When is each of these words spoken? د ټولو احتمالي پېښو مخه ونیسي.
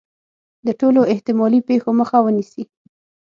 د 0.65 0.67
ټولو 0.79 1.01
احتمالي 1.13 1.59
پېښو 1.69 1.89
مخه 1.99 2.17
ونیسي. 2.21 2.63